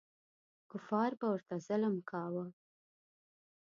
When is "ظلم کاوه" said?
1.67-2.45